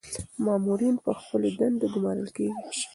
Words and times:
مامورین 0.45 0.95
په 1.03 1.11
خپلو 1.19 1.47
دندو 1.59 1.87
ګمارل 1.93 2.29
کیږي. 2.35 2.55